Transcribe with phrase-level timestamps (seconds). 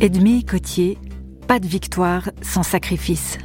[0.00, 0.96] Edmé Cotier,
[1.48, 3.36] pas de victoire sans sacrifice.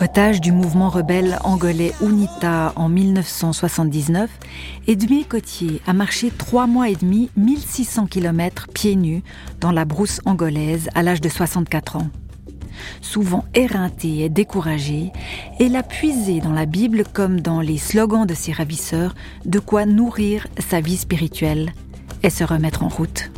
[0.00, 4.30] Otage du mouvement rebelle angolais UNITA en 1979,
[4.86, 9.22] Edmé Cotier a marché trois mois et demi, 1600 km pieds nus
[9.60, 12.08] dans la brousse angolaise à l'âge de 64 ans
[13.00, 15.12] souvent éreinté et découragé,
[15.58, 19.14] elle a puisé dans la Bible comme dans les slogans de ses ravisseurs
[19.44, 21.72] de quoi nourrir sa vie spirituelle
[22.22, 23.30] et se remettre en route.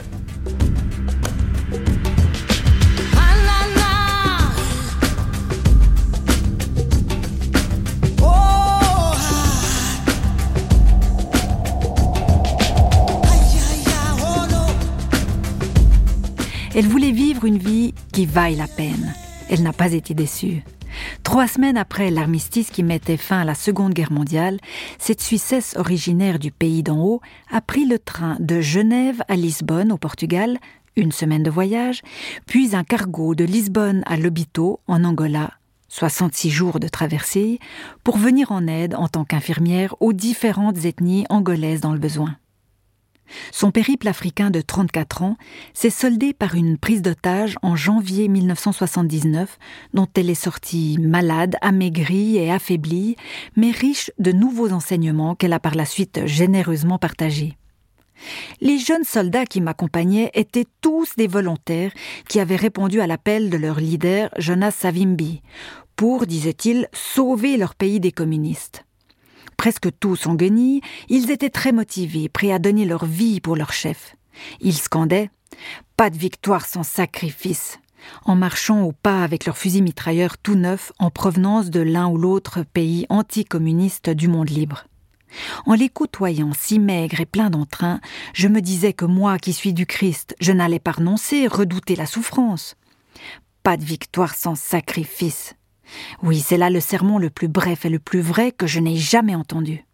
[16.74, 19.13] Elle voulait vivre une vie qui vaille la peine,
[19.52, 20.65] elle n'a pas été déçue.
[21.24, 24.59] Trois semaines après l'armistice qui mettait fin à la Seconde Guerre mondiale,
[24.99, 29.93] cette Suissesse originaire du pays d'en haut a pris le train de Genève à Lisbonne,
[29.93, 30.59] au Portugal,
[30.96, 32.01] une semaine de voyage,
[32.46, 35.51] puis un cargo de Lisbonne à Lobito, en Angola,
[35.88, 37.59] 66 jours de traversée,
[38.05, 42.37] pour venir en aide en tant qu'infirmière aux différentes ethnies angolaises dans le besoin.
[43.51, 45.37] Son périple africain de 34 ans
[45.75, 49.59] s'est soldé par une prise d'otage en janvier 1979,
[49.95, 53.16] dont elle est sortie malade, amaigrie et affaiblie,
[53.57, 57.57] mais riche de nouveaux enseignements qu'elle a par la suite généreusement partagés.
[58.61, 61.93] Les jeunes soldats qui m'accompagnaient étaient tous des volontaires
[62.29, 65.43] qui avaient répondu à l'appel de leur leader Jonas Savimbi
[65.97, 68.84] pour, disait-il, sauver leur pays des communistes
[69.56, 73.72] presque tous en guenilles, ils étaient très motivés, prêts à donner leur vie pour leur
[73.72, 74.17] chef.
[74.61, 75.31] Ils scandaient
[75.97, 77.78] Pas de victoire sans sacrifice
[78.25, 82.17] en marchant au pas avec leurs fusils mitrailleurs tout neufs en provenance de l'un ou
[82.17, 84.84] l'autre pays anticommuniste du monde libre.
[85.65, 88.00] En les côtoyant si maigres et pleins d'entrain,
[88.35, 92.07] je me disais que moi qui suis du Christ, je n'allais pas renoncer, redouter la
[92.07, 92.77] souffrance.
[93.62, 95.55] Pas de victoire sans sacrifice.
[96.22, 98.97] Oui, c'est là le sermon le plus bref et le plus vrai que je n'ai
[98.97, 99.84] jamais entendu.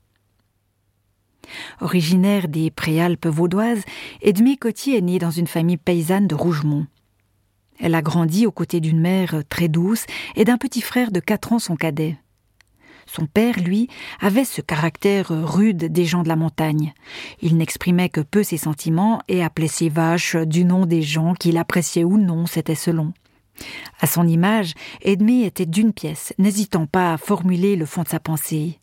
[1.80, 3.82] Originaire des Préalpes vaudoises,
[4.20, 6.86] Edmé Cotier est née dans une famille paysanne de Rougemont.
[7.80, 10.04] Elle a grandi aux côtés d'une mère très douce
[10.34, 12.18] et d'un petit frère de quatre ans son cadet.
[13.06, 13.88] Son père, lui,
[14.20, 16.92] avait ce caractère rude des gens de la montagne.
[17.40, 21.56] Il n'exprimait que peu ses sentiments et appelait ses vaches du nom des gens qu'il
[21.56, 23.14] appréciait ou non, c'était selon.
[24.00, 28.20] À son image, Edmé était d'une pièce, n'hésitant pas à formuler le fond de sa
[28.20, 28.78] pensée.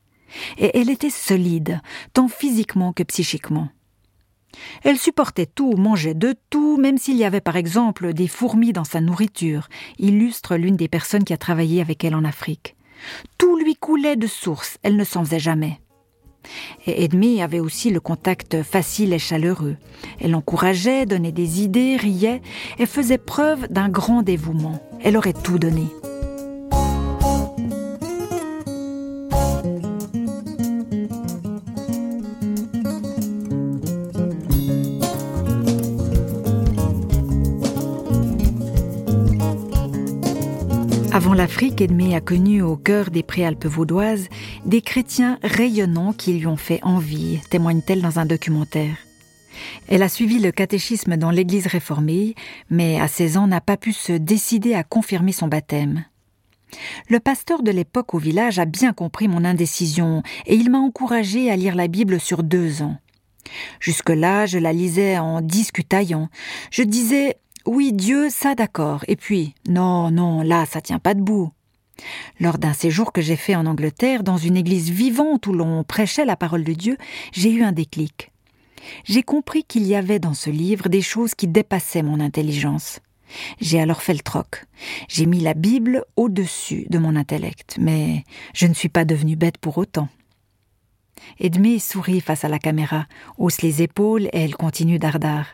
[0.57, 1.81] Et elle était solide,
[2.13, 3.69] tant physiquement que psychiquement.
[4.83, 8.83] Elle supportait tout, mangeait de tout, même s'il y avait par exemple des fourmis dans
[8.83, 9.67] sa nourriture,
[9.99, 12.75] illustre l'une des personnes qui a travaillé avec elle en Afrique.
[13.37, 15.79] Tout lui coulait de source, elle ne s'en faisait jamais.
[16.87, 19.77] Et Edmé avait aussi le contact facile et chaleureux.
[20.19, 22.41] Elle encourageait, donnait des idées, riait
[22.79, 24.79] et faisait preuve d'un grand dévouement.
[25.03, 25.85] Elle aurait tout donné.
[41.35, 44.29] l'Afrique, Edmé a connu au cœur des préalpes vaudoises
[44.65, 48.95] des chrétiens rayonnants qui lui ont fait envie, témoigne-t-elle dans un documentaire.
[49.89, 52.35] Elle a suivi le catéchisme dans l'église réformée,
[52.69, 56.05] mais à 16 ans n'a pas pu se décider à confirmer son baptême.
[57.09, 61.51] Le pasteur de l'époque au village a bien compris mon indécision et il m'a encouragé
[61.51, 62.95] à lire la Bible sur deux ans.
[63.79, 66.29] Jusque-là, je la lisais en discutaillant.
[66.71, 69.03] Je disais oui, Dieu, ça d'accord.
[69.07, 71.51] Et puis, non, non, là, ça tient pas debout.
[72.39, 76.25] Lors d'un séjour que j'ai fait en Angleterre, dans une église vivante où l'on prêchait
[76.25, 76.97] la parole de Dieu,
[77.31, 78.31] j'ai eu un déclic.
[79.05, 82.99] J'ai compris qu'il y avait dans ce livre des choses qui dépassaient mon intelligence.
[83.59, 84.65] J'ai alors fait le troc.
[85.07, 88.23] J'ai mis la Bible au-dessus de mon intellect, mais
[88.53, 90.09] je ne suis pas devenue bête pour autant.
[91.39, 93.07] Edmé sourit face à la caméra,
[93.37, 95.47] hausse les épaules et elle continue dardard.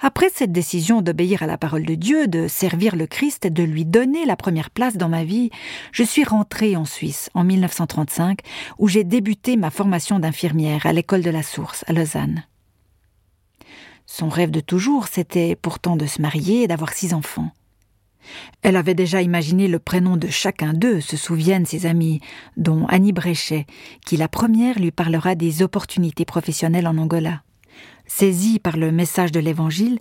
[0.00, 3.62] Après cette décision d'obéir à la parole de Dieu, de servir le Christ et de
[3.62, 5.50] lui donner la première place dans ma vie,
[5.92, 8.40] je suis rentrée en Suisse en 1935,
[8.78, 12.44] où j'ai débuté ma formation d'infirmière à l'école de la Source, à Lausanne.
[14.06, 17.50] Son rêve de toujours, c'était pourtant de se marier et d'avoir six enfants.
[18.62, 22.20] Elle avait déjà imaginé le prénom de chacun d'eux, se souviennent ses amis,
[22.56, 23.66] dont Annie Bréchet,
[24.06, 27.42] qui la première lui parlera des opportunités professionnelles en Angola.
[28.14, 29.98] Saisi par le message de l'Évangile,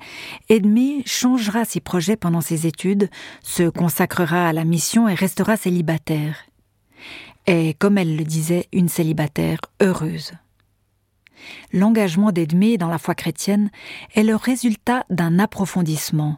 [0.49, 3.09] Edmé changera ses projets pendant ses études,
[3.41, 6.35] se consacrera à la mission et restera célibataire.
[7.47, 10.33] est, comme elle le disait, une célibataire heureuse.
[11.71, 13.71] L'engagement d'Edmé dans la foi chrétienne
[14.13, 16.37] est le résultat d'un approfondissement.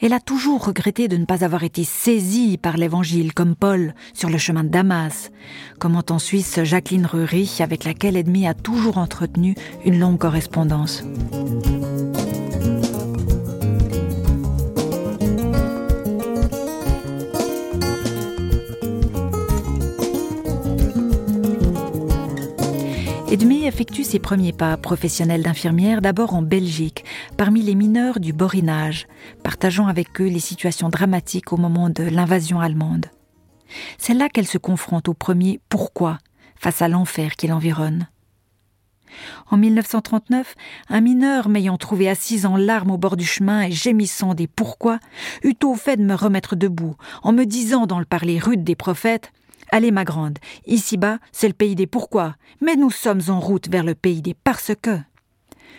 [0.00, 4.30] Elle a toujours regretté de ne pas avoir été saisie par l'Évangile comme Paul sur
[4.30, 5.30] le chemin de Damas,
[5.78, 11.04] comment en Suisse Jacqueline Rury, avec laquelle Edmé a toujours entretenu une longue correspondance.
[23.66, 27.04] Effectue ses premiers pas professionnels d'infirmière d'abord en Belgique,
[27.36, 29.06] parmi les mineurs du Borinage,
[29.44, 33.06] partageant avec eux les situations dramatiques au moment de l'invasion allemande.
[33.98, 36.18] C'est là qu'elle se confronte au premier pourquoi
[36.56, 38.08] face à l'enfer qui l'environne.
[39.50, 40.54] En 1939,
[40.88, 44.98] un mineur m'ayant trouvé assise en larmes au bord du chemin et gémissant des pourquoi,
[45.44, 48.76] eut au fait de me remettre debout, en me disant dans le parler rude des
[48.76, 49.32] prophètes
[49.72, 53.84] Allez, ma grande, ici-bas, c'est le pays des pourquoi, mais nous sommes en route vers
[53.84, 54.98] le pays des parce que.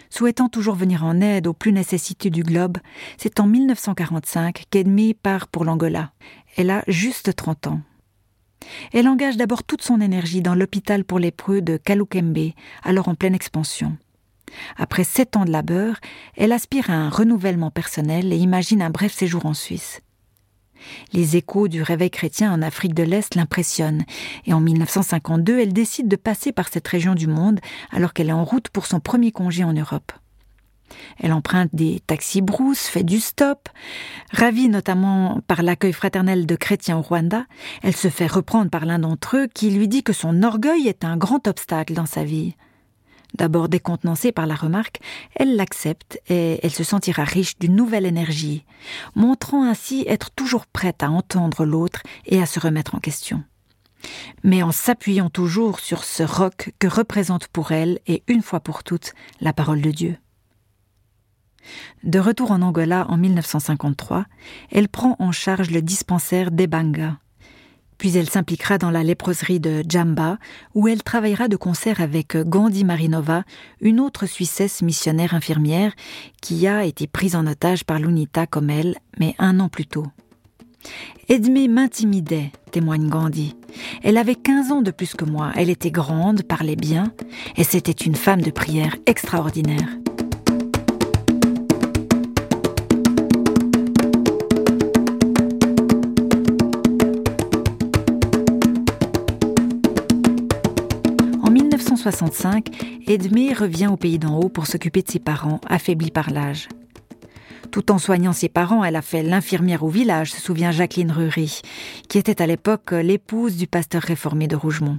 [0.09, 2.77] Souhaitant toujours venir en aide aux plus nécessités du globe,
[3.17, 6.11] c'est en 1945 qu'Edmé part pour l'Angola.
[6.55, 7.81] Elle a juste 30 ans.
[8.93, 12.51] Elle engage d'abord toute son énergie dans l'hôpital pour lépreux de Kalukembe,
[12.83, 13.97] alors en pleine expansion.
[14.77, 15.99] Après sept ans de labeur,
[16.37, 20.01] elle aspire à un renouvellement personnel et imagine un bref séjour en Suisse.
[21.13, 24.05] Les échos du réveil chrétien en Afrique de l'Est l'impressionnent,
[24.45, 27.59] et en 1952, elle décide de passer par cette région du monde
[27.91, 30.11] alors qu'elle est en route pour son premier congé en Europe.
[31.19, 33.69] Elle emprunte des taxis brousses, fait du stop.
[34.31, 37.45] Ravie notamment par l'accueil fraternel de chrétiens au Rwanda,
[37.83, 41.05] elle se fait reprendre par l'un d'entre eux qui lui dit que son orgueil est
[41.05, 42.55] un grand obstacle dans sa vie.
[43.35, 44.99] D'abord décontenancée par la remarque,
[45.35, 48.65] elle l'accepte et elle se sentira riche d'une nouvelle énergie,
[49.15, 53.43] montrant ainsi être toujours prête à entendre l'autre et à se remettre en question.
[54.43, 58.83] Mais en s'appuyant toujours sur ce roc que représente pour elle et une fois pour
[58.83, 60.17] toutes la parole de Dieu.
[62.03, 64.25] De retour en Angola en 1953,
[64.71, 67.19] elle prend en charge le dispensaire d'Ebanga,
[68.01, 70.39] puis elle s'impliquera dans la léproserie de Djamba,
[70.73, 73.43] où elle travaillera de concert avec Gandhi Marinova,
[73.79, 75.93] une autre Suissesse missionnaire infirmière
[76.41, 80.07] qui a été prise en otage par l'UNITA comme elle, mais un an plus tôt.
[81.29, 83.55] Edmé m'intimidait, témoigne Gandhi.
[84.01, 87.13] Elle avait 15 ans de plus que moi, elle était grande, parlait bien,
[87.55, 89.89] et c'était une femme de prière extraordinaire.
[102.01, 102.69] 1965,
[103.07, 106.67] Edmé revient au pays d'en haut pour s'occuper de ses parents, affaiblis par l'âge.
[107.69, 111.61] Tout en soignant ses parents, elle a fait l'infirmière au village, se souvient Jacqueline Rury,
[112.09, 114.97] qui était à l'époque l'épouse du pasteur réformé de Rougemont.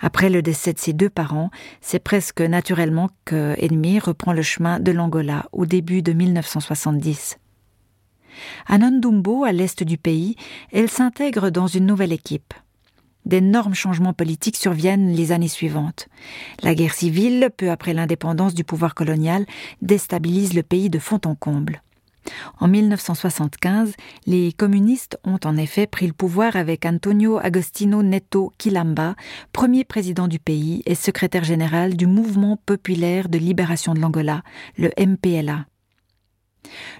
[0.00, 1.50] Après le décès de ses deux parents,
[1.80, 3.54] c'est presque naturellement que
[4.00, 7.38] reprend le chemin de l'Angola au début de 1970.
[8.66, 10.34] À Nondumbo, à l'est du pays,
[10.72, 12.54] elle s'intègre dans une nouvelle équipe
[13.28, 16.08] d'énormes changements politiques surviennent les années suivantes.
[16.62, 19.46] La guerre civile, peu après l'indépendance du pouvoir colonial,
[19.82, 21.82] déstabilise le pays de fond en comble.
[22.58, 23.94] En 1975,
[24.26, 29.14] les communistes ont en effet pris le pouvoir avec Antonio Agostino Neto Quilamba,
[29.52, 34.42] premier président du pays et secrétaire général du Mouvement populaire de libération de l'Angola,
[34.76, 35.66] le MPLA.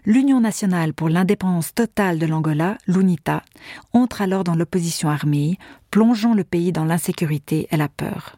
[0.04, 3.42] L'Union nationale pour l'indépendance totale de l'Angola, l'UNITA,
[3.92, 5.58] entre alors dans l'opposition armée,
[5.90, 8.36] plongeant le pays dans l'insécurité et la peur.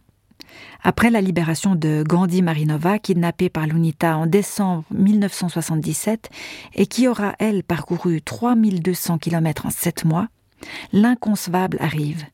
[0.83, 6.31] Après la libération de Gandhi Marinova, kidnappée par l'UNITA en décembre 1977
[6.75, 10.29] et qui aura, elle, parcouru 3200 km en sept mois,
[10.93, 12.25] l'inconcevable arrive.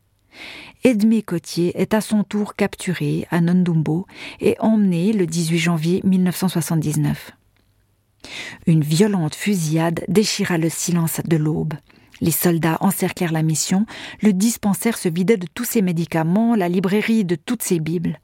[0.84, 4.06] Edmé Cotier est à son tour capturé à Nondumbo
[4.40, 7.32] et emmené le 18 janvier 1979.
[8.66, 11.75] Une violente fusillade déchira le silence de l'aube.
[12.21, 13.85] Les soldats encerclèrent la mission,
[14.23, 18.18] le dispensaire se vidait de tous ses médicaments, la librairie de toutes ses bibles.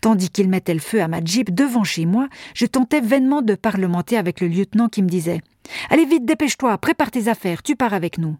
[0.00, 3.54] Tandis qu'ils mettaient le feu à ma jeep devant chez moi, je tentais vainement de
[3.54, 5.42] parlementer avec le lieutenant qui me disait
[5.90, 8.36] Allez vite, dépêche-toi, prépare tes affaires, tu pars avec nous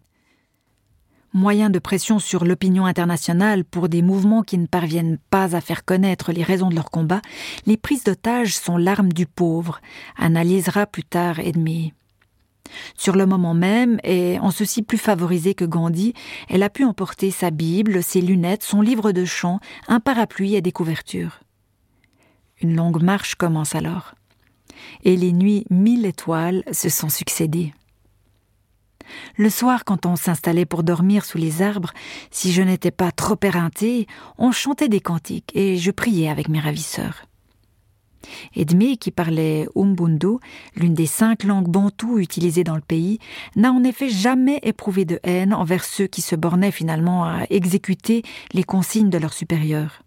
[1.37, 5.85] moyen de pression sur l'opinion internationale pour des mouvements qui ne parviennent pas à faire
[5.85, 7.21] connaître les raisons de leur combat,
[7.65, 9.79] les prises d'otages sont l'arme du pauvre,
[10.17, 11.93] analysera plus tard Edmé.
[12.97, 16.13] Sur le moment même, et en ceci plus favorisée que Gandhi,
[16.49, 20.61] elle a pu emporter sa Bible, ses lunettes, son livre de chant, un parapluie et
[20.61, 21.39] des couvertures.
[22.61, 24.15] Une longue marche commence alors.
[25.03, 27.73] Et les nuits mille étoiles se sont succédées.
[29.37, 31.91] Le soir, quand on s'installait pour dormir sous les arbres,
[32.31, 36.59] si je n'étais pas trop éreintée, on chantait des cantiques et je priais avec mes
[36.59, 37.23] ravisseurs.
[38.55, 40.37] Edmé, qui parlait Umbundu,
[40.75, 43.19] l'une des cinq langues bantoues utilisées dans le pays,
[43.55, 48.23] n'a en effet jamais éprouvé de haine envers ceux qui se bornaient finalement à exécuter
[48.53, 50.03] les consignes de leurs supérieurs.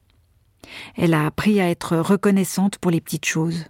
[0.97, 3.65] Elle a appris à être reconnaissante pour les petites choses.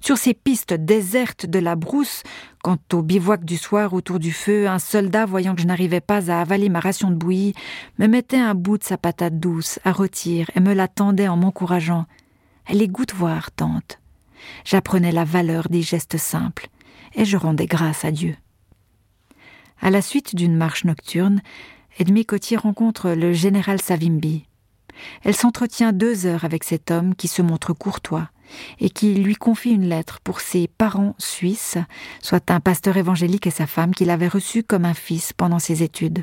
[0.00, 2.22] Sur ces pistes désertes de la brousse,
[2.62, 6.30] quant au bivouac du soir autour du feu, un soldat, voyant que je n'arrivais pas
[6.30, 7.54] à avaler ma ration de bouillie,
[7.98, 11.36] me mettait un bout de sa patate douce à rôtir et me la tendait en
[11.36, 12.06] m'encourageant.
[12.66, 13.98] Elle est goûte voir, tante.
[14.64, 16.68] J'apprenais la valeur des gestes simples,
[17.14, 18.36] et je rendais grâce à Dieu.
[19.80, 21.42] À la suite d'une marche nocturne,
[21.98, 24.46] Edmé Cotier rencontre le général Savimbi.
[25.24, 28.30] Elle s'entretient deux heures avec cet homme qui se montre courtois,
[28.80, 31.78] et qui lui confie une lettre pour ses parents suisses,
[32.20, 35.82] soit un pasteur évangélique et sa femme qu'il avait reçu comme un fils pendant ses
[35.82, 36.22] études.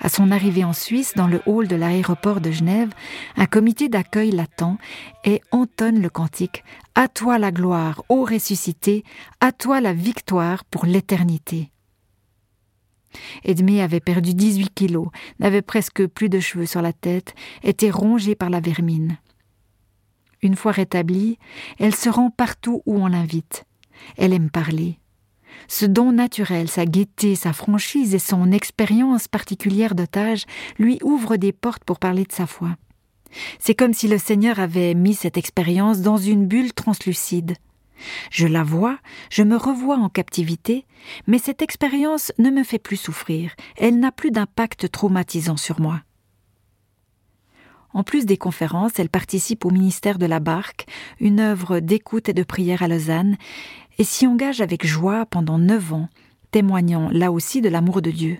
[0.00, 2.90] À son arrivée en Suisse, dans le hall de l'aéroport de Genève,
[3.36, 4.78] un comité d'accueil l'attend
[5.24, 6.64] et entonne le cantique
[6.94, 9.04] À toi la gloire, ô ressuscité,
[9.40, 11.72] à toi la victoire pour l'éternité.
[13.44, 15.08] Edmé avait perdu 18 kilos,
[15.40, 19.18] n'avait presque plus de cheveux sur la tête, était rongée par la vermine.
[20.42, 21.38] Une fois rétablie,
[21.78, 23.64] elle se rend partout où on l'invite.
[24.16, 25.00] Elle aime parler.
[25.66, 30.44] Ce don naturel, sa gaieté, sa franchise et son expérience particulière d'otage
[30.78, 32.76] lui ouvrent des portes pour parler de sa foi.
[33.58, 37.56] C'est comme si le Seigneur avait mis cette expérience dans une bulle translucide.
[38.30, 38.98] Je la vois,
[39.30, 40.86] je me revois en captivité,
[41.26, 46.00] mais cette expérience ne me fait plus souffrir, elle n'a plus d'impact traumatisant sur moi.
[47.94, 50.86] En plus des conférences, elle participe au ministère de la Barque,
[51.20, 53.36] une œuvre d'écoute et de prière à Lausanne,
[53.98, 56.08] et s'y engage avec joie pendant neuf ans,
[56.50, 58.38] témoignant là aussi de l'amour de Dieu.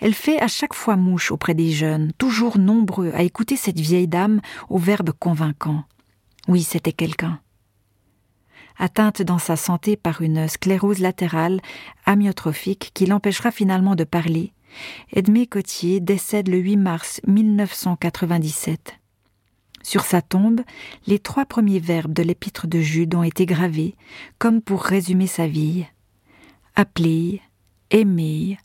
[0.00, 4.08] Elle fait à chaque fois mouche auprès des jeunes, toujours nombreux à écouter cette vieille
[4.08, 5.84] dame au verbe convaincant.
[6.48, 7.40] Oui, c'était quelqu'un
[8.80, 11.60] atteinte dans sa santé par une sclérose latérale
[12.06, 14.52] amyotrophique qui l'empêchera finalement de parler,
[15.12, 18.98] Edmé Cotier décède le 8 mars 1997.
[19.88, 20.60] Sur sa tombe,
[21.06, 23.94] les trois premiers verbes de l'épître de Jude ont été gravés,
[24.38, 25.86] comme pour résumer sa vie.
[26.76, 27.40] Appeler,
[27.90, 28.58] aimer,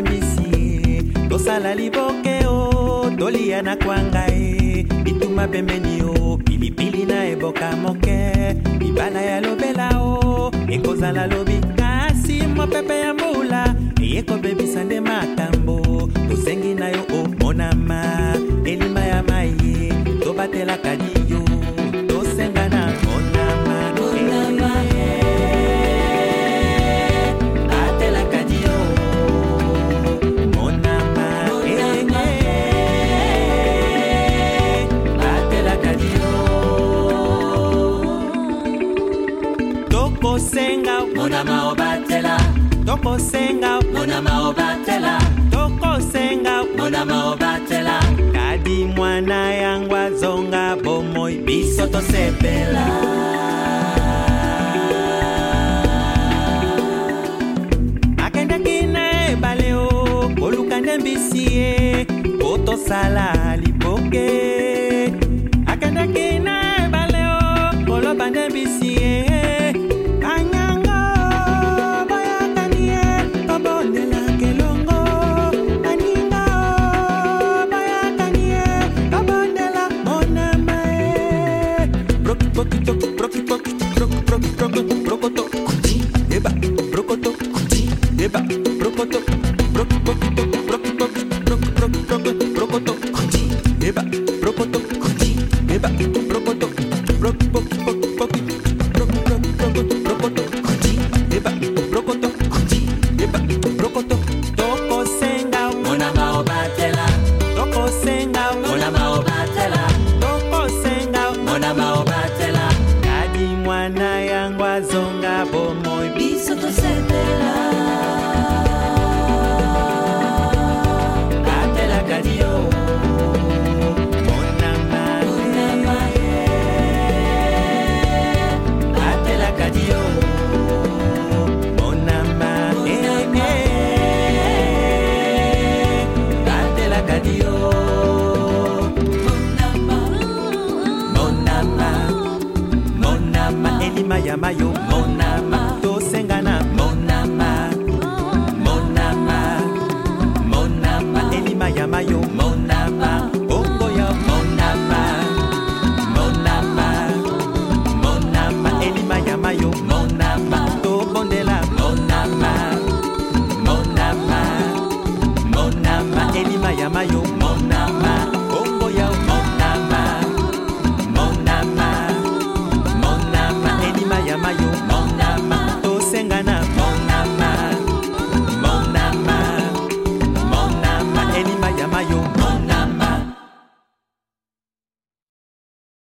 [0.00, 0.22] garder.
[1.28, 8.56] tosala liboke o tolia na kwanga e bituma pembeni o pilipili na eboka moke.
[8.80, 11.60] Libala ya lobela o ekozala lobi.
[11.76, 19.92] Kasi mopepe ya mbula eyekobebisa nde makambo tosengi na yo omonama elima ya mai
[20.24, 21.41] tobatelaka diyo
[41.44, 42.36] monama obatela.
[42.86, 45.18] Tokosenga monama obatela.
[45.50, 48.00] Tokosenga monama obatela.
[48.32, 51.38] Kadi mwana yango azonga bomoi.
[51.38, 52.86] Biso tosepela.
[58.18, 62.06] Akendaki na ebale o koluka nde mbisi ye
[62.40, 65.12] po tosala liboke.
[65.66, 69.31] Akendaki na ebale o koloba nde mbisi ye
[84.72, 85.48] brokoto, brokoto,
[86.28, 86.50] deba,
[86.90, 87.32] brokoto,
[88.16, 88.40] deba,
[88.78, 89.41] brokoto.